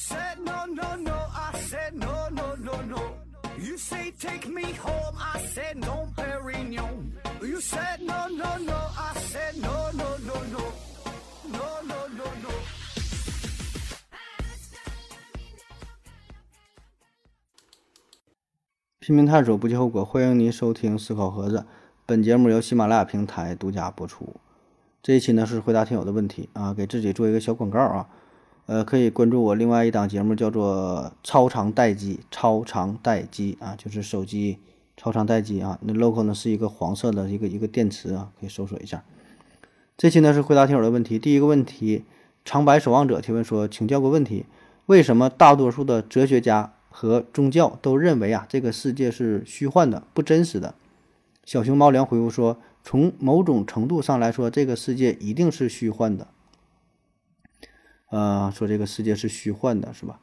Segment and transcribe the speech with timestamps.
[0.00, 3.00] said no, no, no, I said no, no, no, no.
[3.58, 7.12] You say take me home, I said no, Perignon.
[7.42, 10.72] You said no, no, no, I said no, no, no, no.
[11.52, 12.50] No, no, no, no.
[19.00, 20.02] 拼命探索，不计后果。
[20.02, 21.58] 欢迎您收听《思考盒子》，
[22.06, 24.36] 本节目由喜马拉雅平台独家播出。
[25.02, 28.08] 这一期呢是回答听友的问题啊，给自己做一个小广告啊。
[28.66, 34.58] 呃，可以关注我另外一档节目，叫做《超长待机》，超长待机啊，就是手机
[34.96, 35.78] 超长待机啊。
[35.82, 39.02] 那 logo 呢是一个黄色的一个一个电池啊，可以搜索一下。
[39.96, 41.18] 这期呢是回答听友的问题。
[41.18, 42.04] 第一个问题，
[42.44, 44.46] 长白守望者提问说，请教个问题：
[44.86, 50.74] 为什么大多数的哲学家和宗教都认为啊这个世界是虚幻的、不真实的？
[51.44, 56.28] 小熊猫粮回复说，从某种程度上来说，这个世界一定是虚幻的。
[58.10, 60.20] 呃，说这个世界是虚幻的，是吧？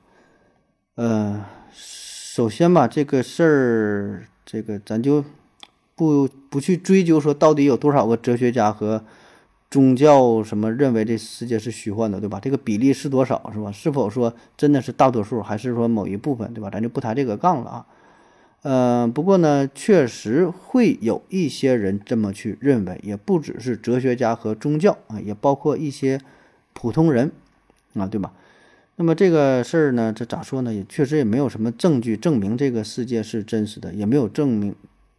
[0.96, 5.24] 呃，首先吧，这个事儿，这个咱就
[5.96, 9.04] 不不去追究说到底有多少个哲学家和
[9.72, 12.40] 宗教什么认为这世界是虚幻的，对吧？
[12.42, 13.72] 这个比例是多少，是吧？
[13.72, 16.70] 是否说真的是大多数，还是说某一部分，对吧？
[16.70, 17.86] 咱就不抬这个杠了啊。
[18.64, 26.20] 呃，不过呢，确实会有一些人这么去认为，也不只是哲学家和宗教啊，也包括一些
[26.74, 27.32] 普通人。
[28.00, 28.34] 啊，对吧？
[29.00, 30.74] 那么这个事儿呢，这咋说呢？
[30.74, 34.76] 也确实也没有什么证据证明这个世界是真实的，也没有证明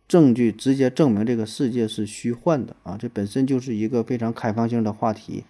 [0.09, 2.97] 证据直接证明这个世界是虚幻的啊。
[2.99, 5.45] 这本身就是一个非常开放性的话题。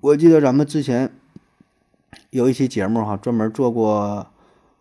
[0.00, 1.12] 我记得咱们之前
[2.30, 4.26] 有一期节目哈，专门做过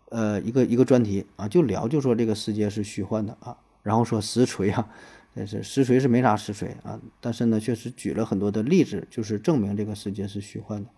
[0.09, 4.87] 呃一个一个专题啊，就聊就说这个世界是虚幻的啊，然后说实锤啊。
[5.38, 10.89] 但是实锤是没啥实锤啊，但是呢，确实举了很多的例子，就是证明这个世界是虚幻的。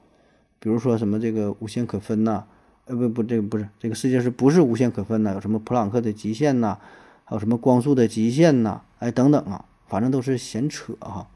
[0.60, 2.44] 比如说什么这个无限可分呐，
[2.86, 5.34] 呃不不，这个不是这个世界是不是无限可分呢？
[5.34, 6.78] 有什么普朗克的极限呐，
[7.26, 11.28] 还有什么光速的极限呐，哎等等啊，反正都是闲扯哈。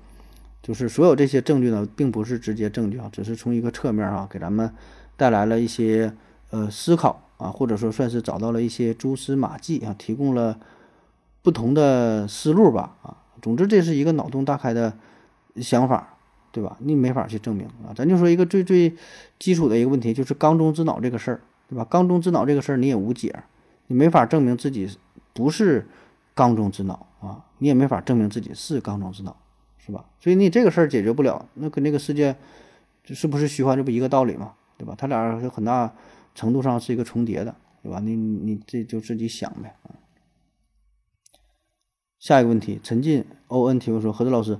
[0.62, 4.72] 就是所有这些证据呢，并不是直接证据啊，只是从一个侧面啊，给咱们
[5.18, 6.14] 带来了一些
[6.52, 10.60] 呃思考啊，或者说算是找到了一些蛛丝马迹啊，提供了。
[11.44, 14.94] 不同的思路吧，啊，总之这是一个脑洞大开的
[15.56, 16.16] 想法，
[16.52, 16.78] 对吧？
[16.80, 17.94] 你没法去证明啊。
[17.96, 18.96] 咱就说一个最最
[19.40, 21.84] 基础的一个问题，就是缸中之脑这个事儿，对吧？
[21.86, 23.44] 缸中之脑这个事儿你也无解，
[23.88, 24.90] 你没法证明自己
[25.34, 25.88] 不是
[26.36, 29.36] 缸中之脑啊，你也没法证明自己是缸中之脑，
[29.80, 30.06] 是吧？
[30.20, 32.36] 所以你这个事儿解决不了，那跟那个世界
[33.06, 34.94] 是不是虚幻，这不一个道理嘛，对吧？
[34.96, 35.92] 它俩有很大
[36.36, 38.00] 程度上是一个重叠的，对吧？
[38.00, 39.76] 你你这就自己想呗。
[42.22, 44.60] 下一个问题，陈进 O N 提问说：“何子老师，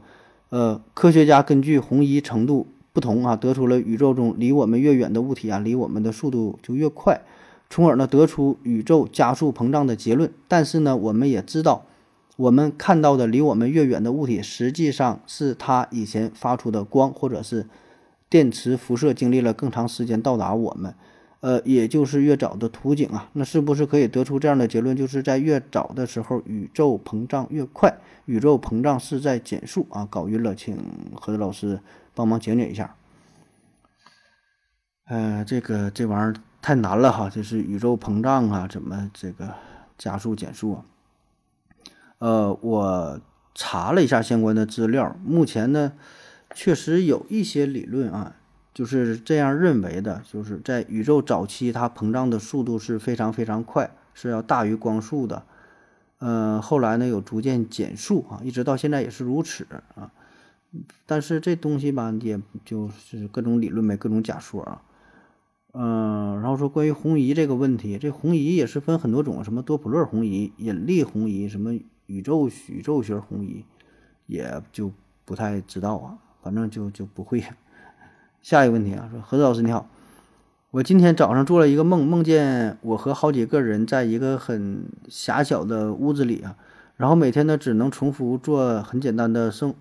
[0.50, 7.22] 呃，科学家根据红移程度不同啊，得出了宇宙中离我们越远的物体啊，离我们的速度就越快，
[7.70, 10.34] 从而呢得出宇宙加速膨胀的结论。
[10.48, 11.86] 但是呢，我们也知道，
[12.36, 17.68] 我们看到的离我们越远的物体，实际上是它以前发出的光或者是
[18.28, 20.96] 电磁辐射经历了更长时间到达我们。”
[21.42, 30.08] 呃，也就是越早的图景啊，那是不是可以得出这样的结论，就是在越早的时候，宇宙膨胀越快，宇宙膨胀是在减速啊？
[30.10, 30.78] 搞晕了，请
[31.20, 31.80] 何老师
[32.14, 32.96] 帮忙讲解一下。
[35.08, 39.56] 呃，这个这玩意儿太难了哈，就是宇宙膨胀啊，怎么这个
[39.98, 40.86] 加速减速啊？
[42.20, 43.20] 呃，我
[43.56, 45.94] 查了一下相关的资料，目前呢，
[46.54, 48.36] 确实有一些理论啊。
[48.74, 55.44] 就是这样认为的，就是在宇宙早期，它膨胀的速度是非常非常快，是要大于光速的。
[56.20, 60.12] 呃，后来呢有逐渐减速啊，一直到现在也是如此啊。
[61.06, 64.82] 但是这东西吧，也就是各种理论呗，各种假说啊。
[65.74, 71.74] 嗯，然后说关于红移这个问题，这红移也是分很多种，什么多普勒红移、引力红移、什么
[72.06, 73.66] 宇宙宇宙学红移，
[74.28, 74.92] 也就
[75.26, 77.44] 不太知道啊，反正就就不会。
[78.42, 79.88] 下一个问题啊，说何子老师你好，
[80.72, 86.56] 我今天早上做了一个梦，梦见我和好几个人在一个很狭小的屋子里啊，
[86.98, 89.76] 然后每天呢只能重复做很简单的生，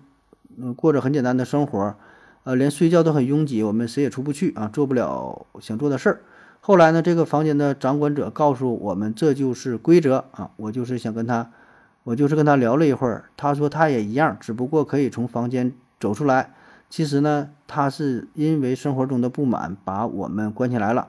[0.57, 1.95] 嗯，过着很简单的生活，
[2.43, 6.21] 呃，连睡觉都很拥挤，我们谁也出不去啊，做不了想做的事儿。
[6.59, 10.51] 后来呢，这个房间的掌管者告诉我们，这就是规则啊。
[10.57, 11.49] 我就是想跟他，
[12.03, 16.53] 我就是跟他聊了一会儿，他说他也一样，只不过可以从房间走出来。
[16.91, 21.07] 其实呢，他是因为生活中的不满把我们关起来了。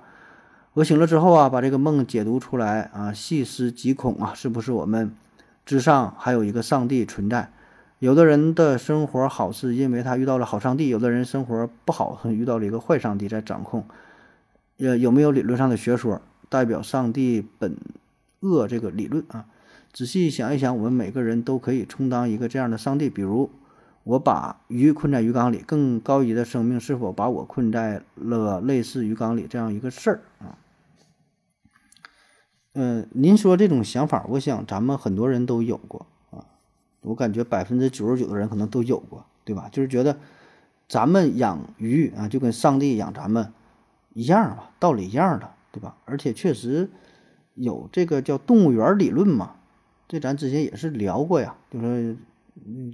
[0.75, 5.13] 我醒了之后啊，把这个梦解读出来啊，细思极恐啊，是不是我们
[5.67, 7.51] 之上还有一个上帝存在？
[7.99, 13.85] 有的人的生活好是因为他遇到了好上帝，有的人生活不好，遇到了一个坏上帝在掌控。
[14.79, 17.77] 呃，有没有理论上的学说代表上帝本
[18.39, 19.47] 恶这个理论啊？
[19.93, 23.11] 仔细想一想，我们每个人都可以充当一个这样的上帝。
[23.11, 23.51] 比如，
[24.05, 30.59] 我把鱼困在鱼缸里，更高级的生命是否把我困在了类似鱼缸里这样一个事儿啊？
[32.75, 36.47] 嗯，您说这种想法，我想咱们很多人都有过啊。
[37.03, 39.69] 我感觉百分之九十九的人可能都有过，对吧？
[39.71, 40.19] 就是觉得
[40.89, 43.53] 咱们养鱼啊，就跟上帝养咱们
[44.15, 45.97] 一样吧，道理一样的，对吧？
[46.07, 46.91] 而且确实
[47.55, 49.57] 有这个叫动物园理论嘛，
[50.09, 52.17] 这咱之前也是聊过呀，就说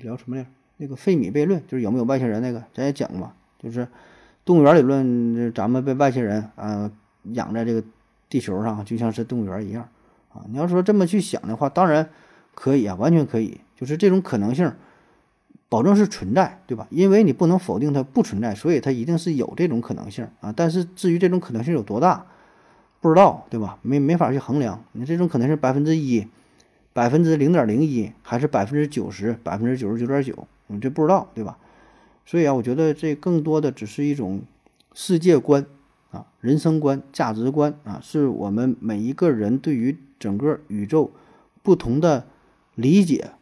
[0.02, 0.50] 聊什么来着？
[0.78, 3.30] 那个费米悖论，就是有没有外星人那个，咱也讲过，
[3.62, 3.86] 就是
[4.44, 6.90] 动物园理论，咱们被外星人啊
[7.34, 7.84] 养在这个。
[8.30, 9.88] 地球上就像是动物园一样，
[10.34, 12.10] 啊，你要说这么去想的话，当然
[12.54, 14.70] 可以啊，完全可以，就是这种可能性，
[15.70, 16.86] 保证是存在，对吧？
[16.90, 20.52] 因为你不能否定它不存在，所以它一定是有这种可能性啊。
[20.54, 22.26] 但是至于这种可能性有多大，
[23.00, 23.78] 不知道，对吧？
[23.80, 24.84] 没没法去衡量。
[24.92, 26.26] 你这种可能是百分之一、
[26.92, 31.58] 百分之零点零一，还是百分之九十、百分之九十九点九，你这不知道，对吧？
[32.24, 34.42] 所以啊，我觉得这更多的只是一种
[34.94, 35.66] 世界观。
[36.10, 41.10] 啊，人生观、价值观啊，是我们每一个人对于整个宇宙
[41.62, 42.26] 不同的
[42.74, 43.32] 理解，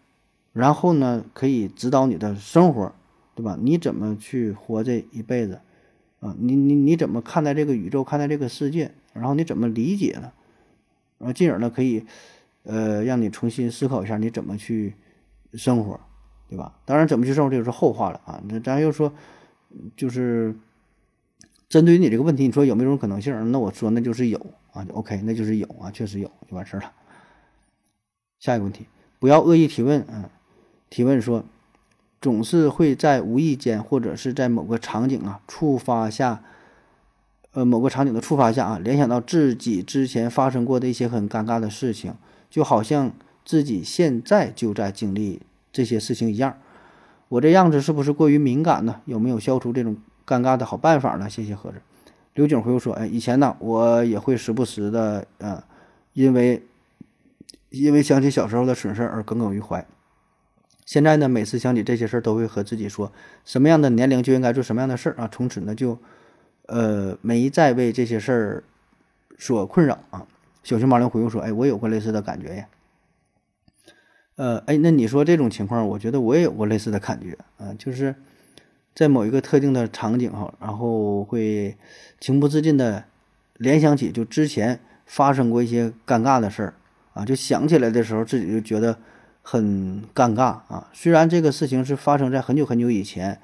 [0.52, 2.92] 然后呢，可以指导你的生活，
[3.36, 3.56] 对吧？
[3.60, 5.60] 你怎么去活这一辈子？
[6.18, 8.90] 啊，你你你怎么看待这个宇宙，看待这个世界？
[9.12, 10.32] 然后你怎么理解呢？
[11.18, 12.04] 然后进而呢，可以
[12.64, 14.94] 呃，让你重新思考一下你怎么去
[15.52, 16.00] 生活，
[16.48, 16.72] 对吧？
[16.84, 18.40] 当然，怎么去生活这就是后话了啊。
[18.48, 19.12] 那咱又说，
[19.96, 20.54] 就是。
[21.68, 23.50] 针对于你这个问题，你说有没有种可能性？
[23.50, 24.38] 那我说那就是有
[24.72, 26.92] 啊，就 OK，那就是有啊，确实有就完事儿了。
[28.38, 28.86] 下一个问题，
[29.18, 30.30] 不要恶意提问啊。
[30.88, 31.44] 提问说，
[32.20, 36.44] 总是会在无意间或者是在某个场景啊触发下，
[37.50, 42.14] 呃，某个场景的触发下啊，联想到自己之前发生过的一些很尴尬的事情，
[42.48, 43.12] 就好像
[43.44, 45.42] 自己现在就在经历
[45.76, 46.56] 这些事情一样。
[47.28, 49.02] 我这样子是不是过于敏感呢？
[49.04, 49.96] 有没有消除这种？
[50.26, 51.30] 尴尬的好办法呢？
[51.30, 51.76] 谢谢盒子。
[52.34, 55.62] 刘景回复说：“哎，以前呢，我也会时不时的，呃，
[56.14, 56.64] 因为
[57.70, 59.86] 因为想起小时候的蠢事而耿耿于怀。
[60.84, 63.12] 现在呢，每次想起这些事儿，都会和自己说，
[63.44, 65.28] 什么样的年龄就应该做什么样的事儿啊。
[65.30, 65.96] 从此呢，就
[66.66, 68.64] 呃没再为这些事儿
[69.38, 70.26] 所困扰啊。”
[70.64, 72.66] 小熊猫灵回复说：“哎，我有过类似的感觉呀。
[74.36, 78.14] 呃，哎，那你说这种情况，我觉得我也有过类似的感觉啊，就是。”
[78.96, 81.76] 在某一个特定的场景哈，然后会
[82.18, 83.04] 情不自禁的
[83.58, 86.74] 联想起就之前发生过一些尴尬的事儿
[87.12, 88.96] 啊，就想起来的时候自己就觉得
[89.42, 90.88] 很尴尬啊。
[90.94, 93.38] 虽然这个事情是发生在很久很久以前，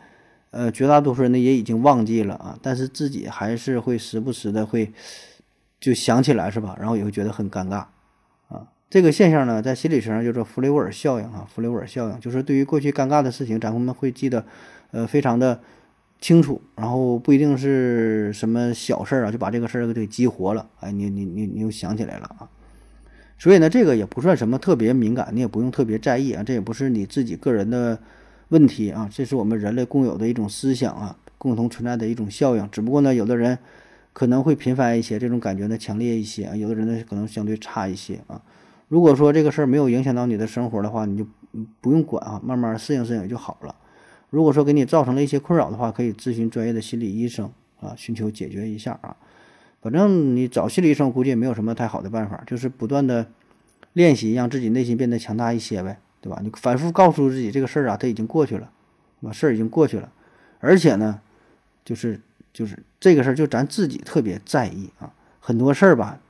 [0.52, 4.90] 呃，绝大多数人呢也已经忘记了啊，但是自己还是会时不时的会
[5.78, 6.74] 就想起来是吧？
[6.80, 7.84] 然后也会觉得很尴尬。
[8.92, 11.48] 这个现象呢，在心理学上叫做弗雷沃尔效应啊。
[11.48, 14.44] 弗雷沃尔效应就是对于过去尴尬的事情，咱们会记得。
[14.90, 15.58] 呃，非常的
[16.20, 20.68] 清楚，然后不一定是什么小事儿啊，就把这个事儿给激活了。
[20.80, 22.46] 哎，你你你你又想起来了啊，
[23.38, 27.98] 所以呢，这个也不算什么特别敏感，你也不用特别在意啊，这也不是你自己个人的
[28.50, 32.68] 问题啊，这是我们人类共有的一种思想啊，共同存在的一种效应。
[32.70, 33.58] 只不过呢，有的人
[34.12, 38.38] 可能会频繁一些，这种感觉呢强烈一些啊，有的人呢可能相对差一些啊。
[38.92, 41.26] 如果说这个事儿没有影响到你的生活的话，你就
[41.80, 43.74] 不用管啊，慢慢适应适应就好了。
[44.28, 49.16] 如果说给你造成了一些困扰的话，可以咨询专业的心理医生啊，寻求解决一下啊。
[49.80, 53.26] 反正你找心理医生，估计也没有什么太好的办法，就是不断的
[53.94, 56.38] 练习，让自己内心变得强大一些呗，对吧？
[56.42, 58.70] 你反复告诉自己这个事儿啊，它已经过去了，
[59.22, 59.32] 对吧？
[59.32, 60.12] 事儿已经过去了，
[60.60, 61.18] 而且呢，
[61.82, 62.20] 就是
[62.52, 65.10] 就是这个事儿，就咱自己特别在意啊。
[65.40, 66.20] 很多事儿吧，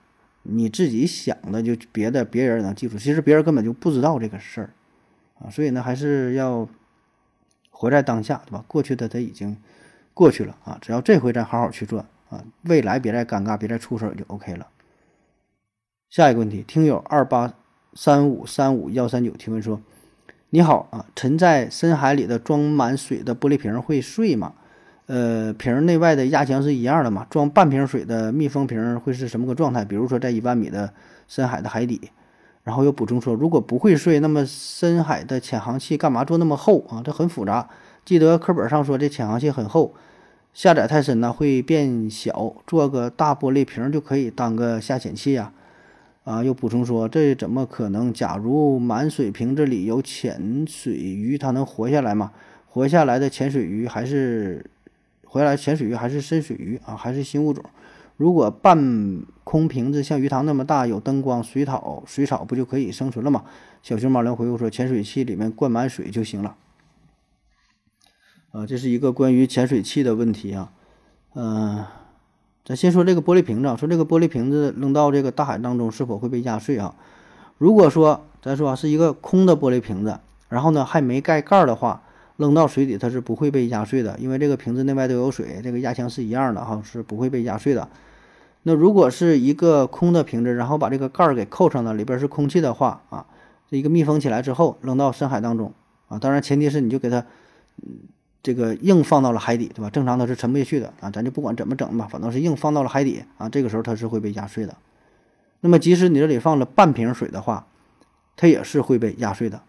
[0.43, 4.71] 你自己想的就别的别人能记住，其实别人根本就不知道这个事儿
[5.41, 5.51] 啊。
[5.51, 6.69] 所以呢，还是要。
[7.75, 8.65] 活在当下，对吧？
[8.69, 9.57] 过去的它已经
[10.15, 14.69] 过去了啊，只要这回咱好好去做啊，未来别再尴尬，别再出事儿就 OK 了。
[16.09, 17.55] 下一个问题，听友二八
[17.95, 19.81] 三五三五幺三九提问说
[20.51, 24.55] ：“你好啊，沉在深海里的装满水的玻璃瓶会碎吗？
[25.07, 27.27] 呃，瓶内外的压强是一样的嘛？
[27.29, 29.85] 装半瓶水的密封瓶会是什么个状态？
[29.85, 30.93] 比如说在一万米的
[31.29, 32.11] 深海的海底。”
[32.65, 37.03] 然后又补充说，如果不会睡，那么深海的潜航器干嘛做那么厚啊？
[37.05, 37.69] 这很复杂。
[38.05, 39.93] 记得课本上说这潜航器很厚，
[40.55, 45.53] 下载太深呢会变小，做个大玻璃瓶就可以当个下潜器呀。
[46.23, 48.13] 啊，又补充说这怎么可能？
[48.13, 52.31] 假如满水瓶子里有潜水鱼，它能活下来吗？
[52.69, 54.65] 活下来的潜水鱼还是
[55.33, 56.95] 回来潜水鱼还是深水鱼啊？
[56.95, 57.65] 还是新物种？
[58.19, 63.45] 如果半空瓶子像鱼塘那么大，有灯光、水草、水草不就可以生存了吗？
[63.83, 66.55] 小熊猫粮回复说：潜水器里面灌满水就行了。
[68.51, 70.71] 啊，这是一个关于潜水器的问题啊。
[71.33, 71.87] 嗯，
[72.63, 76.95] 咱先说这个玻璃瓶子，说这个玻璃瓶子扔到这个大海当中是否会被压碎啊？
[77.57, 80.21] 如果说咱说啊是一个空的玻璃瓶子，
[80.51, 82.03] 然后呢还没盖盖的话。
[82.43, 87.89] 扔到水底，它是不会被压碎的，因为这个瓶子内外都有水，这个压强是一样的哈，是不会被压碎的。
[88.65, 93.25] 那如果是一个空的瓶子，然后把这个盖儿给扣上了，里边是空气的话啊，
[93.71, 95.73] 这一个密封起来之后扔到深海当中
[96.09, 97.25] 啊，当然前提是你就给它
[97.83, 98.01] 嗯
[98.43, 99.89] 这个硬放到了海底，对吧？
[99.89, 104.77] 正常它是沉不下去的啊，咱就不管怎么整吧，反正是硬放到了海底啊，这个时候它是会被压碎的。
[105.61, 107.67] 那么即使你这里放了半瓶水的话，
[108.37, 109.63] 它也是会被压碎的。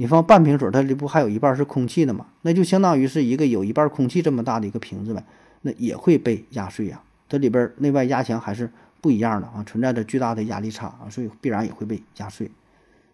[0.00, 2.26] 你放半瓶水，它里不还有一半是空气的吗？
[2.42, 5.24] 那就相当于是一个有一半空气这么大的一个瓶子呗，
[5.62, 7.02] 那也会被压碎呀。
[7.28, 12.48] 它里边内外压强还是不一样的啊，存在着巨大的压力差啊，所以必然也会被压碎。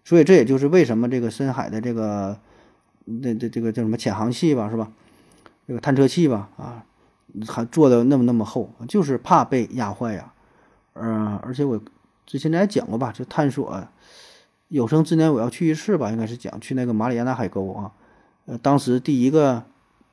[0.05, 2.38] 所以这也就是为什么这个深海的这个
[3.07, 4.93] 那这这个叫什么潜航器吧，是吧？
[5.67, 6.85] 这个探测器吧，啊，
[7.49, 10.31] 还做的那么那么厚，就是怕被压坏呀。
[10.93, 11.81] 嗯，而且我
[12.26, 13.83] 之前咱讲过吧，就探索。
[14.68, 17.92] 有生之年我要去一次吧，应该是讲去那个马里亚纳海沟啊。
[18.47, 19.62] 呃，当时第一个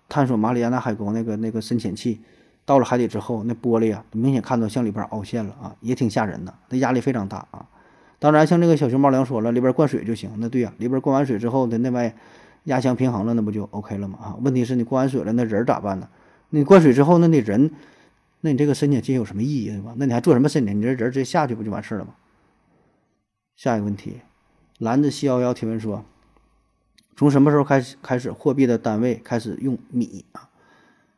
[0.08, 2.22] 探索马里亚纳海沟那个那个深潜器
[2.66, 7.66] 到了海底之后，那玻璃啊，明显看到向里边凹陷了啊，也挺吓人的，那压力非常大啊。
[8.20, 10.30] 当然，像这个小熊猫粮说了，里边灌水就行。
[10.38, 12.16] 那对呀，里边灌完水之后，它内外
[12.66, 14.20] 压强平衡了，那不就 OK 了吗？
[14.22, 16.08] 啊，问题是你灌完水了，那人咋办呢？
[16.52, 17.72] 你灌水之后，那你人，
[18.42, 19.94] 那你这个深潜器有什么意义对吧？
[19.98, 20.78] 那你还做什么深潜？
[20.78, 22.14] 你这人直接下去不就完事了吗？
[23.56, 24.18] 下一个问题。
[24.82, 26.04] 蓝子七幺幺提问说
[27.16, 30.50] ：“从什么时候开始开始货币的单位开始用米啊？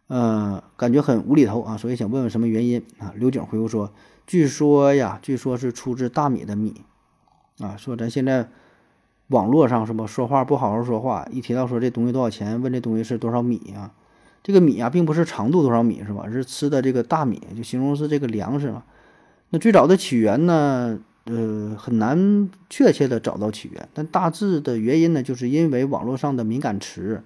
[0.08, 3.94] 呃，感觉很无厘头啊，所以想问问什么原因啊？”刘景回复说
[4.28, 6.82] ：“据说呀，据说是出自大米的米
[7.60, 7.78] 啊。
[7.78, 8.50] 说咱现在
[9.28, 13.94] 网络上是吧说话不好好说话，一提到说这东西多少钱，问这东西是多少米啊？
[14.44, 16.30] 这个米啊，并不是长度多少米是吧？
[16.30, 18.84] 是吃的这个大米，就形容是这个粮食嘛。
[19.52, 27.24] 那最早的起源呢？”呃，很难确切的找到起源，但大致的原因呢，就是因为网络上的敏感词，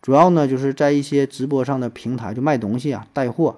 [0.00, 3.56] 主要呢就是在一些直播上的平台就卖东西啊，带货，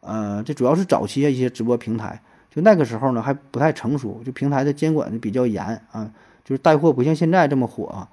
[0.00, 2.22] 呃，这主要是早期一些直播平台，
[2.54, 6.08] 就那个时候呢还不太成熟，就平台的监管就比较严啊，
[6.44, 8.08] 就是带货不像现在这么火啊，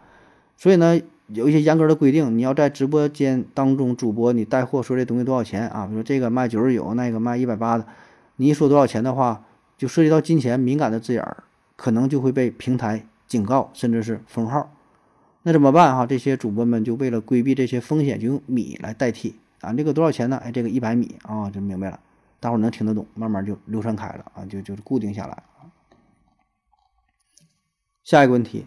[0.58, 7.86] 所以呢有一些严格的规定，你要在直播间当中主播你带货说这东西多少钱啊，比如说这个卖九十九，那个卖一百八的，
[8.38, 9.44] 你一说多少钱的话。
[9.84, 11.44] 就涉及到金钱敏感的字眼儿，
[11.76, 14.72] 可能就会被平台警告，甚至是封号。
[15.42, 16.06] 那怎么办哈？
[16.06, 19.74] 这些主播们就为了规避这些风险，就用米来代替啊。
[19.74, 20.38] 这个多少钱呢？
[20.38, 22.00] 哎，这个一百米啊，就明白了，
[22.40, 25.44] 大伙儿能听得懂，慢慢就流传开了啊，就就是固定下来
[28.06, 28.66] 下一个问题，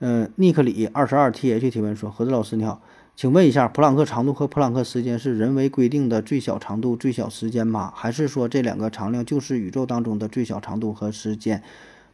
[0.00, 2.82] 嗯，尼克里二十二 th 提问说：何子老师你好。
[3.20, 7.92] 请问一下，普朗克长度和普朗克时间是人为规定的最小长度、最小时间吗？
[7.94, 11.62] 还是说这两个常量就是宇宙当中的最小长度和时间，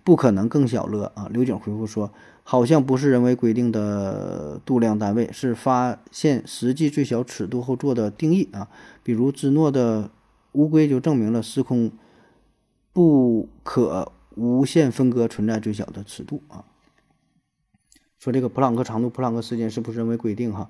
[0.03, 1.29] 不可能更小了啊？
[1.31, 2.11] 刘景回复说，
[2.43, 8.67] 好像不是人为规定的度量单位，是发现实际最小尺度后做的定义啊。
[9.05, 10.11] 比如芝诺的
[10.55, 11.93] 乌龟就证明了时空
[12.93, 16.65] 不可无限分割存在最小的尺度啊。
[18.27, 20.69] 说这个普朗克长度、普朗克时间是不是人为规定哈？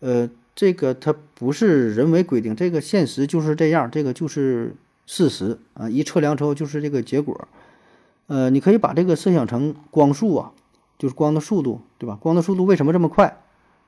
[0.00, 4.74] 呃，这个它不是人为规定，这个现实就是这样，这个就是
[5.06, 5.88] 事实啊。
[5.88, 7.48] 一测量之后就是这个结果。
[8.26, 10.52] 呃，你可以把这个设想成光速啊，
[10.98, 12.18] 就是光的速度，对吧？
[12.20, 13.38] 光的速度为什么这么快？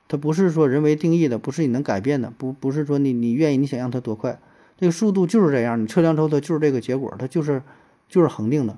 [0.07, 4.39] 它不是说人为定义的，不是你能改变的，不不是说你你愿意你想让它多快，
[4.79, 7.61] 这个速度就是这样，你测量之后它就是这个结果，它就是
[8.09, 8.75] 就是恒定的。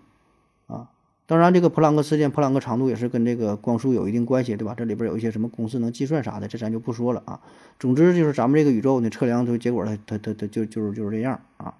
[1.25, 4.75] 当然，这个普朗克时间、普朗克长度也是跟这个光速有一定关系，对吧？
[4.77, 7.39] 这里边有一些什么公式能计算啥的，这咱就不说了啊。
[7.80, 11.75] 总之就是咱们这个宇宙呢，测量出结果，它它它它就就是就是这样啊。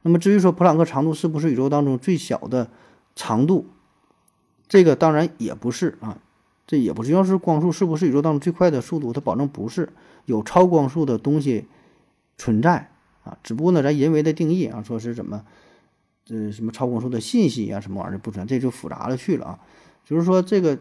[0.00, 2.70] 那么至于说普朗克长度是不是宇宙当中最小的
[3.14, 3.66] 长度，
[4.68, 6.16] 这个当然也不是啊，
[6.66, 7.12] 这也不是。
[7.12, 9.12] 要是光速是不是宇宙当中最快的速度？
[9.12, 9.90] 它保证不是，
[10.24, 11.66] 有超光速的东西
[12.38, 12.90] 存在
[13.22, 13.36] 啊。
[13.42, 15.44] 只不过呢，咱人为的定义啊，说是怎么。
[16.28, 19.58] 这什么超光速的信息啊，什么玩意儿不存在，这就复杂了去了啊。
[20.04, 20.78] 就是说这个，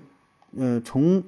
[0.58, 1.24] 呃，从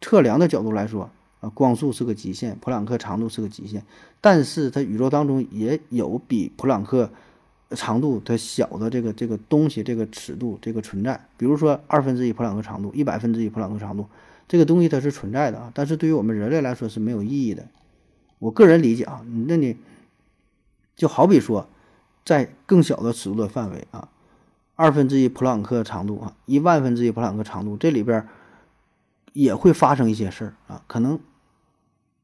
[0.00, 1.10] 测量的角度来说
[1.40, 3.82] 啊，光速是个极限，普朗克长度是个极限。
[4.22, 7.10] 但是它宇宙当中也有比普朗克
[7.72, 11.28] 长度它小的这个这个东西，这个尺度这个存在。
[11.36, 14.06] 比如说二分之一普朗克长度，一百分之一普朗克长度，
[14.48, 15.70] 这个东西它是存在的啊。
[15.74, 17.66] 但是对于我们人类来说是没有意义的。
[18.38, 19.76] 我个人理解啊，那你
[20.96, 21.68] 就好比说。
[22.28, 24.06] 在更小的尺度的范围啊，
[24.76, 28.28] 二分之一普朗克长度啊，一万分之一普朗克长度，这里边
[29.32, 31.18] 也会发生一些事儿啊，可能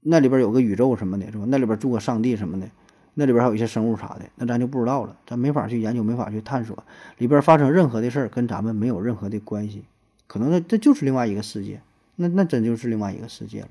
[0.01, 1.45] 那里边有个宇宙什么的，是吧？
[1.49, 2.69] 那里边住个上帝什么的，
[3.15, 6.77] 那里边还有一些生物啥的，那咱就不知道了，咱没法去研究，没法去探索，
[7.17, 9.85] 里边发生任何的事儿跟咱们没有任何的关系，
[10.27, 11.81] 可能那这就是另外一个世界，
[12.17, 13.69] 那那真就是另外一个世界了。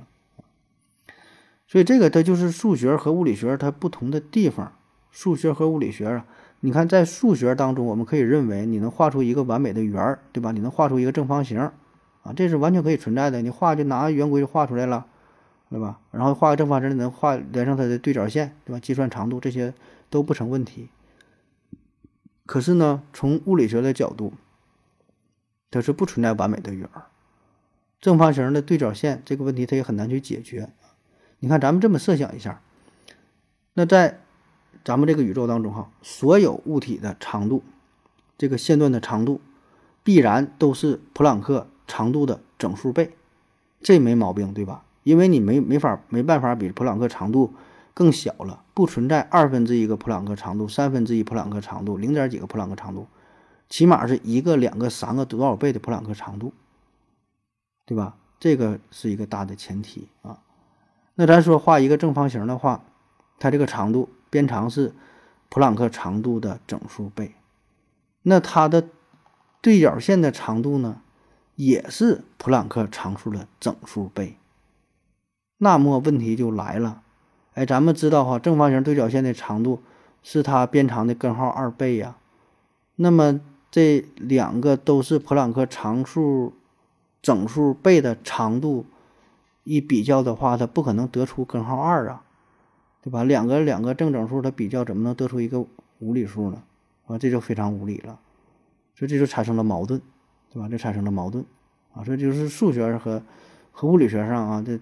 [1.67, 4.73] 所以这个它就是数学和物理学它不同的地方。
[5.13, 6.25] 数学和物理学啊，
[6.61, 10.51] 你看在数学当中，我们可以认为你能画出一个完美的圆儿，对吧？
[10.51, 11.59] 你能画出一个正方形，
[12.23, 13.39] 啊，这是完全可以存在的。
[13.43, 15.05] 你画就拿圆规就画出来了，
[15.69, 15.99] 对吧？
[16.09, 18.79] 然后画个正方形，你能画连上它的对角线，对吧？
[18.79, 19.75] 计算长度这些
[20.09, 20.89] 都不成问题。
[22.47, 24.33] 可是呢，从物理学的角度，
[25.69, 27.03] 它是不存在完美的圆儿，
[28.01, 30.69] 正方形的对角线这个问题它也很难去解决。
[31.37, 32.61] 你看，咱们这么设想一下，
[33.73, 34.22] 那在
[34.83, 37.63] 咱们这个宇宙当中，哈，所有物体的长度，
[38.37, 39.39] 这个线段的长度，
[40.03, 43.15] 必然都是普朗克长度的整数倍，
[43.81, 44.83] 这没毛病，对吧？
[45.03, 47.53] 因为你没没法没办法比普朗克长度
[47.93, 53.07] 更小了，不存在二分之一个普朗克长度、三分之一普朗克长度、零点几个普朗克长度，
[53.69, 56.51] 起码是一个、两个、三个多少倍的普朗克长度，
[57.85, 58.15] 对吧？
[58.37, 60.39] 这个是一个大的前提啊。
[61.15, 62.83] 那咱说画一个正方形的话，
[63.39, 64.09] 它这个长度。
[64.33, 64.95] 边长是
[65.47, 67.35] 普朗克长度的整数倍，
[68.23, 68.87] 那它的
[69.61, 71.01] 对角线的长度呢，
[71.55, 74.37] 也是普朗克常数的整数倍。
[75.59, 77.03] 那么问题就来了，
[77.53, 79.83] 哎，咱们知道哈，正方形对角线的长度
[80.23, 82.15] 是它边长的根号二倍呀。
[82.95, 86.53] 那么这两个都是普朗克常数
[87.21, 88.87] 整数倍的长度，
[89.63, 92.23] 一比较的话，它不可能得出根号二啊。
[93.03, 93.25] 对吧？
[93.25, 95.65] 两个两个正整数，它比较怎么能得出一个
[95.99, 96.63] 无理数呢？
[97.05, 98.17] 啊，这就非常无理了，
[98.95, 100.01] 所以这就产生了矛盾，
[100.53, 100.69] 对吧？
[100.69, 101.43] 这产生了矛盾
[101.93, 103.21] 啊，这就是数学和
[103.73, 104.79] 和物理学上啊，这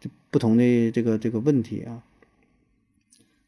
[0.00, 2.02] 这不同的这个这个问题啊。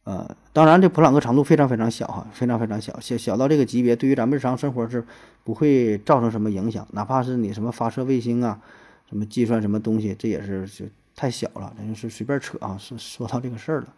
[0.05, 5.03] 呃，当然，这普朗克长度非常非常小哈，非常非常小，小小到这个级别，对于咱们日常生活是
[5.42, 8.61] 不会造成什么影响，哪怕是你什么发射卫星啊，
[9.09, 13.94] 什么计算什么东西，这也是就太小了，咱就是随便扯啊，说说到这个事儿了。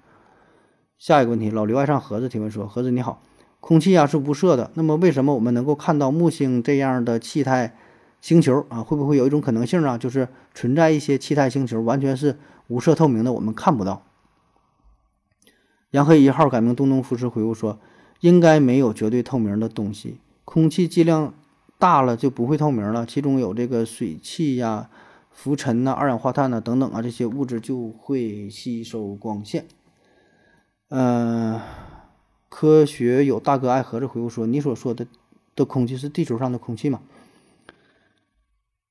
[1.04, 3.20] 下一个问题，老刘爱上盒子提问说：“盒子你好，
[3.60, 7.76] 空气啊是无色的，那么为什么我们能够看到木星这样的气态
[8.22, 8.82] 星球啊？
[8.82, 12.38] 会不会有一种可能性啊，就是存在一些气态星球完全是
[12.68, 14.02] 无色透明的，我们看不到？”
[15.92, 17.78] 杨黑一号改名东东富士回复说
[18.20, 21.34] ：“应该没有绝对透明的东西，空气剂量
[21.78, 24.88] 大了就不会透明了，其中有这个水汽呀、
[25.30, 29.66] 浮尘呐、二氧化碳呐等等啊，这些物质就会吸收光线。”
[30.90, 31.60] 嗯，
[32.48, 35.06] 科学有大哥爱盒子回复说：“你所说的
[35.56, 37.00] 的空气是地球上的空气吗？”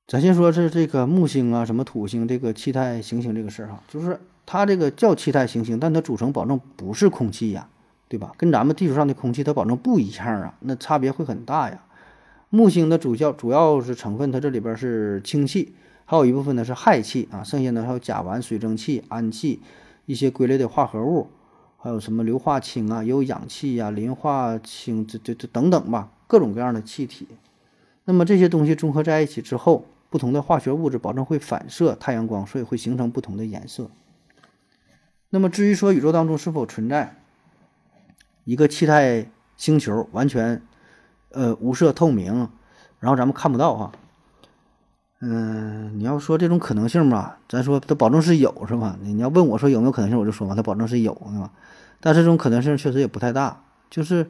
[0.05, 7.69] 咱先说是这个木星啊，什么土星这个气态行星这个事儿哈，就是它这个叫气态行星，但它组成保证不是空气呀，
[8.09, 8.33] 对吧？
[8.37, 11.85] 跟咱们地球上的空气它保证不一样啊，那差别会很大呀。
[12.49, 19.61] 木星的主要主要是成分，它这里边是氢气，还有一部分呢是氦气啊，剩下呢还有甲烷、水蒸气、氨气
[20.05, 21.29] 一些硅类的化合物。
[21.83, 27.27] 还有什么硫化氢啊，也有氧气呀、磷化氢，这这这等等吧，各种各样的气体。
[28.05, 33.89] 那么这些东西综合在一起之后，不同的化学物质保证会反射太阳光，所以会形成不同的颜色。
[35.29, 37.17] 那么至于说宇宙当中是否存在
[38.45, 40.61] 一个气态星球，完全
[41.31, 42.47] 呃无色透明，
[43.01, 43.91] 然后咱们看不到哈。
[45.25, 48.97] 嗯，你要说这种可能性吧，咱说它保证是有是吧？
[49.01, 51.49] 你要问我说有没有可能性，我就说嘛，它保证是有对吧？
[52.01, 54.29] 但是这种可能性确实也不太大，就是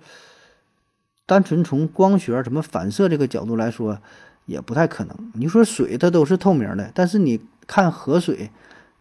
[1.26, 3.98] 单纯从光学什么反射这个角度来说，
[4.46, 5.32] 也不太可能。
[5.34, 8.52] 你说水它都是透明的，但是你看河水，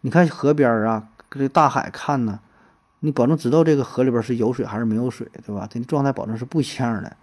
[0.01, 2.41] 你看河边儿啊，这大海看呢，
[3.01, 5.69] 你保证知道这个河里边是有水还是没有水，对吧？
[5.71, 7.15] 它的状态保证是不一样的。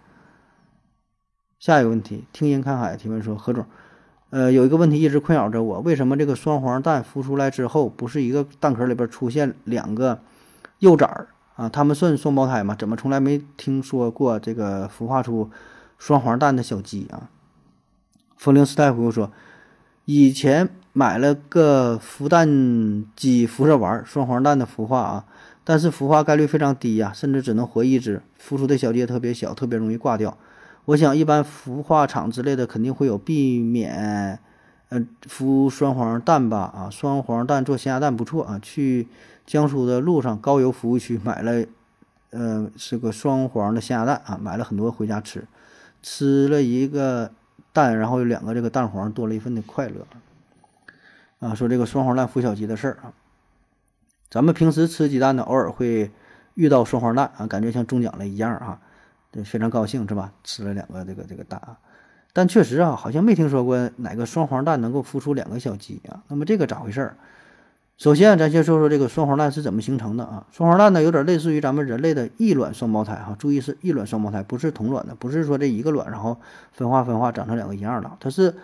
[1.58, 3.66] 下一个问题，听音看海提问说，何总，
[4.30, 10.20] 呃，有一个问题一直困扰着我，为什么这个双黄蛋孵出来之后，不是一个蛋壳里边出现两个
[10.78, 11.26] 幼崽儿？
[11.56, 12.76] 啊，他们算双胞胎吗？
[12.78, 15.50] 怎么从来没听说过这个孵化出
[15.98, 17.28] 双黄蛋的小鸡啊？
[18.36, 19.30] 风铃斯泰夫说，
[20.04, 25.24] 以前买了个孵蛋机孵着玩，双黄蛋的孵化啊，
[25.64, 30.38] 但是孵化概率非常低呀，甚至只能活一只，孵出的小鸡也特别小，特别容易挂掉。
[30.90, 34.40] 我想一般孵化厂之类的肯定会有避免，
[34.88, 36.58] 呃，孵双黄蛋吧？
[36.58, 39.08] 啊，双黄蛋做咸鸭蛋不错啊，去。
[39.46, 41.66] 江苏的路上高邮服务区买了
[42.30, 45.44] 呃，是个双黄的咸鸭蛋啊，买了很多回家吃，
[46.02, 47.32] 吃了一个
[47.72, 50.06] 蛋，然后有两个这个蛋黄，多了一份的快乐
[51.40, 51.52] 啊。
[51.54, 53.12] 说这个双黄蛋孵小鸡的事儿啊，
[54.30, 56.10] 咱们平时吃鸡蛋呢，偶尔会
[56.54, 58.80] 遇到双黄蛋啊，感觉像中奖了一样啊，
[59.30, 60.32] 对，非常高兴是吧？
[60.42, 61.78] 吃了两个这个这个蛋啊，
[62.32, 66.22] 但确实啊，好像没听说过哪个双黄蛋能够孵出两个小鸡啊。
[66.28, 67.16] 那么这个咋回事儿？
[67.96, 70.46] 首先，咱先说说这个双黄蛋是怎么形成的啊？
[70.50, 73.36] 双黄蛋呢，有点类似于咱们人类的异卵双胞胎哈。
[73.38, 76.40] 注意是异卵双胞胎，不是同卵的，不是说这一个卵然后
[76.72, 78.54] 分化分化长成两个一样的，它是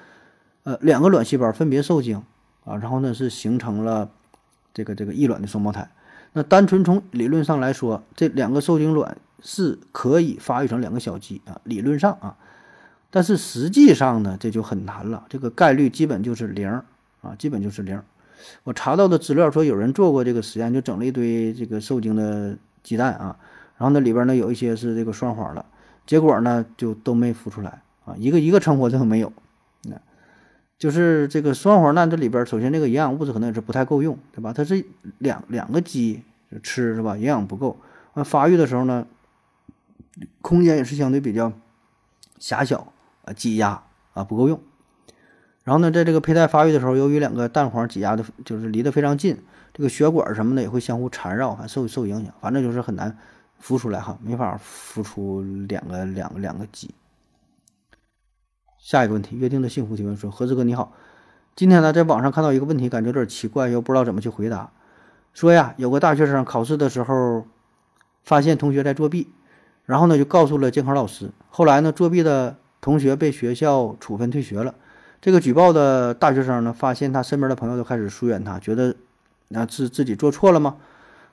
[0.65, 2.23] 呃两个卵细胞分别受精
[2.65, 4.11] 啊，然后呢是形成了
[4.73, 5.87] 这个这个异卵的双胞胎。
[6.33, 12.37] 那单纯从理论上来说，这两个受精卵是可以发育成两个小鸡啊，理论上啊，
[13.11, 16.69] 但是实际上呢这就很难了，这个概率基本就是零
[17.21, 18.03] 啊，基本就是零。
[18.65, 23.37] 我查到的资料说，有人做过这个实验，就整了一堆这个受精的鸡蛋啊，
[23.79, 25.65] 然后那里边呢有一些是这个双黄的，
[26.07, 29.33] 结果呢就都没孵出来啊，一个一个成活的都没有。
[29.83, 29.97] 那
[30.79, 34.53] 就是这个双黄蛋这里边，首先这个营养物质可能也是不太够用，对吧？
[34.53, 34.85] 它是
[35.19, 36.23] 两两个鸡
[36.63, 37.17] 吃是吧？
[37.17, 37.77] 营养不够，
[38.15, 39.07] 那发育的时候呢，
[40.41, 41.53] 空间也是相对比较
[42.39, 42.93] 狭小
[43.25, 44.61] 啊，挤压啊不够用。
[45.65, 49.43] 然后呢，在这个胚胎发育的时候，由于两个蛋黄挤压的，就是离得非常近，
[49.75, 53.19] 这个血管什么的也会相互缠绕，还受受影响，反正就是很难
[53.61, 56.95] 孵出来哈，没法孵出两个两个两个鸡。
[58.79, 60.93] 下一个问题，约定的幸福提问说：何志哥你好，
[61.57, 64.71] 今天呢在网上看到一个问题，感觉有点奇怪，又不知道怎么去回答。
[65.35, 67.45] 说呀，有个大学生考试的时候
[68.23, 69.33] 发现同学在作弊，
[69.87, 74.75] 然后呢就告诉了监考老师，后来呢作弊的同学被学校处分退学了。
[75.21, 78.95] 这个举报的大学生呢，发现他身边的朋友都开始疏远他，觉得
[79.49, 80.77] 那是自己做错了吗？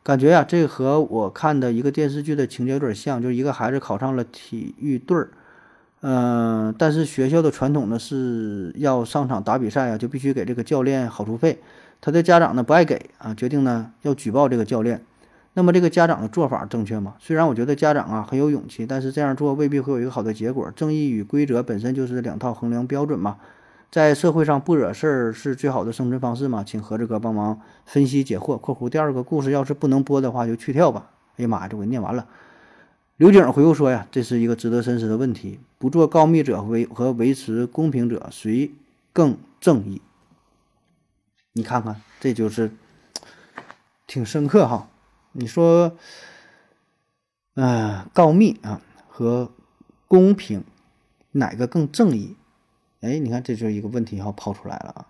[0.01, 5.29] 感觉呀，这和我看的一个电视剧的情节有点像，就是一个孩子考上了体育队儿，
[6.01, 11.59] 嗯，但是学校的传统呢是要上场打比赛啊，就必须给这个教练好处费，
[12.01, 15.01] 他的家长呢不爱给啊，决定呢要举报这个教练。
[15.55, 17.15] 那么这个家长的做法正确吗？
[17.19, 20.71] 虽然我觉得家长啊很有勇气，但是这样做未必会有一个好的结果。
[20.75, 23.37] 正义与规则本身就是两套衡量标准嘛。
[23.91, 26.63] 在社会上不惹事儿是最好的生存方式嘛？
[26.63, 28.57] 请何志哥帮忙分析解惑。
[28.59, 32.27] （括弧第二个故事要是不能播的话就去掉吧。）哎呀妈呀，这我念完了。
[33.17, 35.59] 刘景回复说呀，这是一个值得深思的问题。
[35.77, 38.71] 不做告密者维和维持公平者，谁
[39.13, 40.01] 更正义？
[41.51, 42.71] 你看看，这就是
[44.07, 44.87] 挺深刻哈。
[45.33, 45.97] 你说，
[47.55, 49.51] 嗯，告密啊和
[50.07, 50.63] 公平
[51.31, 52.35] 哪个更正义？
[53.01, 55.07] 哎，你看，这就是一个问题要，抛出来了啊。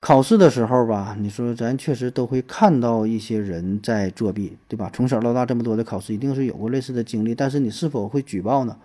[0.00, 4.90] 考试的时候吧，你说咱确实都会看到一些人在作弊，对吧？
[4.92, 7.34] 从小到大这么多的考试，一定是有过类似的经历。
[7.34, 8.78] 但是你是否会举报呢？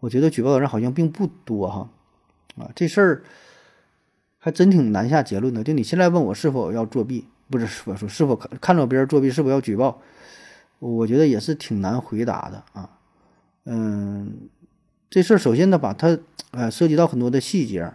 [0.00, 1.90] 我觉得举报的人好像并不多哈。
[2.56, 3.22] 啊，这事儿
[4.38, 5.64] 还真挺难下结论的。
[5.64, 10.00] 就你现在问我是否要作弊，不是我说是否看看到别人作弊是否要举报，
[10.78, 12.90] 我觉得也是挺难回答的啊。
[13.66, 14.48] 嗯。
[15.14, 16.18] 这事儿首先呢，把它
[16.52, 17.92] 呃涉及到很多的细节，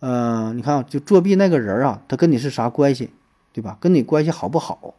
[0.00, 3.08] 呃，你看就作弊那个人啊，他跟你是啥关系，
[3.50, 3.78] 对吧？
[3.80, 4.94] 跟你关系好不好？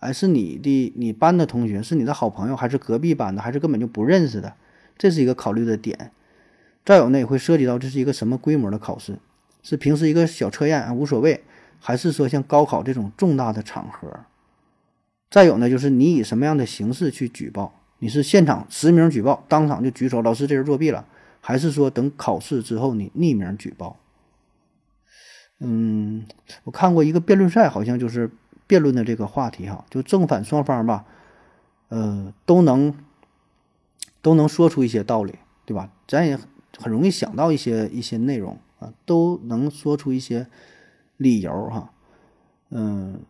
[0.00, 4.54] 哎，是你的你班的同学，是你的好朋友，还是隔壁班的，还是根本就不认识的？
[4.98, 6.10] 这是一个考虑的点。
[6.84, 9.20] 再有呢，也会涉及到这是一个什么规模的考试，
[9.62, 11.44] 是平时一个小测验无所谓，
[11.80, 14.20] 还是说像高考这种重大的场合？
[15.30, 17.74] 再有呢，就是你以什么样的形式去举报？
[17.98, 21.04] 你是现场实名举报，当场就举手，老师这人作弊了，
[21.40, 23.96] 还是说等考试之后你匿名举报？
[25.58, 26.26] 嗯，
[26.64, 28.30] 我看过一个辩论赛，好像就是
[28.66, 31.04] 辩论的这个话题哈，就正反双方吧，
[31.88, 32.94] 呃，都能
[34.22, 35.92] 都能说出一些道理，对吧？
[36.08, 36.38] 咱也
[36.78, 40.46] 很容易想到一些一些内容啊，都能说出一些
[41.20, 41.90] 理由哈。
[42.70, 43.20] 嗯，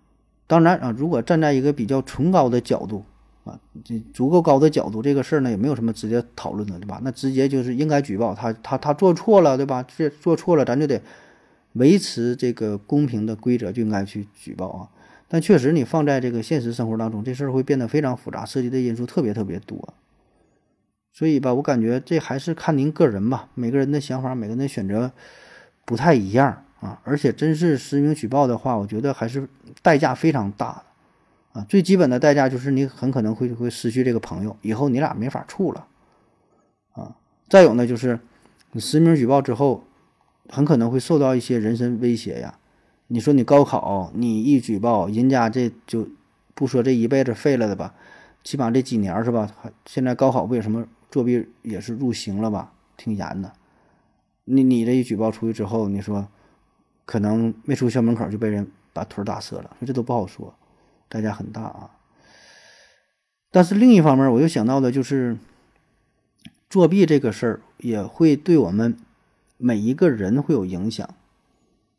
[0.46, 3.05] 当然啊，如果站在一个比较崇高的角度。
[3.42, 7.00] 啊，这足够高的角度，这个事儿呢也没有什么直接讨论的，对吧？
[7.03, 9.83] 那直接就是应该举报他，他他做错了，对吧？
[9.96, 11.00] 这做错了，咱就得
[11.72, 14.88] 维持这个公平的规则，就应该去举报啊。
[15.26, 19.94] 但确实，你放在这个现实生活当中，这事儿会变得非常复杂，涉及的因素特别特别多。
[21.11, 25.11] 所以吧，我感觉这还是看您个人吧，每个人的想法，每个人的选择
[25.87, 27.00] 不太一样啊。
[27.04, 29.48] 而且，真是实名举报的话，我觉得还是
[29.82, 31.60] 代价非常大的。
[31.60, 35.86] 啊，最基本的代价就是你很可能会会失去这个朋友，以后你俩没法处了。
[36.92, 37.16] 啊，
[37.48, 38.20] 再有呢，就是
[38.72, 39.82] 你实名举报之后，
[40.48, 42.56] 很可能会受到一些人身威胁呀。
[43.08, 46.08] 你说你高考，你一举报，人家这就
[46.54, 47.94] 不说这一辈子废了的吧？
[48.44, 49.50] 起码这几年是吧？
[49.86, 52.72] 现在高考不也什么作弊也是入刑了吧？
[52.96, 53.52] 挺严的。
[54.44, 56.28] 你你这一举报出去之后，你说
[57.11, 60.55] 可能没出校门口就被人把腿打折了，这都不好说，
[61.09, 61.90] 代价很大啊。
[63.51, 65.37] 但是另一方面，我又想到的就是
[66.68, 68.96] 作弊这个事儿也会对我们
[69.57, 71.12] 每一个人会有影响，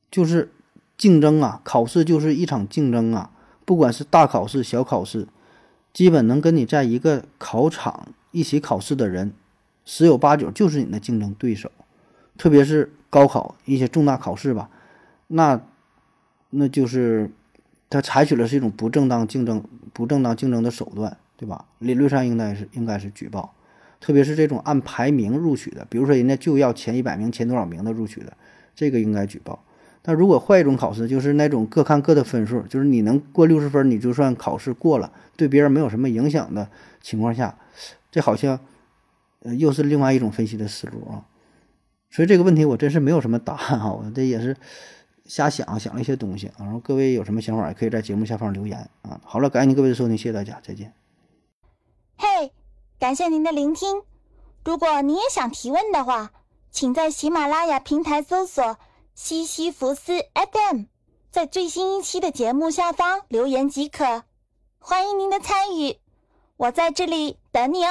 [0.10, 0.50] 就是
[0.98, 3.32] 竞争啊，考试就是一场竞争啊，
[3.66, 5.28] 不管是大考试、小考试。
[5.92, 9.34] 基本能跟你在一个考场一起考试的人，
[9.84, 11.70] 十有八九就是你的竞争对手。
[12.38, 14.70] 特别是高考一些重大考试吧，
[15.34, 15.62] 那
[16.50, 17.32] 那就是
[17.90, 19.64] 他采取了是一种不正当竞争、
[19.94, 21.66] 不正当竞争的手段，对吧？
[21.80, 23.54] 理论上应该是应该是举报。
[24.00, 28.36] 特别是这种按排名录取的，比如说人家就要前一百名、前多少名的录取的，
[28.76, 29.64] 这个应该举报。
[30.02, 36.68] 但如果换一种考试，就是那种各看各的分数，就是你能过六十分，你就算考试过了，对别人没有什么影响的
[37.00, 37.56] 情况下，
[38.10, 38.60] 这好像，
[39.44, 41.26] 呃，又是另外一种分析的思路啊。
[42.10, 44.58] 所以这个问题我真是没有什么答案啊，我这也是
[45.26, 46.52] 瞎想想了一些东西。
[46.58, 49.20] 然后各位有什么想法，也可以在节目下方留言啊。
[49.24, 50.94] 好了，感谢您各位的收听，谢谢大家，再见。
[52.18, 52.54] 嘿，
[53.00, 54.04] 感谢您的聆听。
[54.64, 56.32] 如果您也想提问的话，
[56.72, 58.78] 请在喜马拉雅平台搜索。
[59.14, 60.86] 西西弗斯 FM，
[61.30, 64.24] 在最新一期的节目下方留言即可，
[64.80, 66.00] 欢迎您的参与，
[66.56, 67.90] 我在这里等你哦。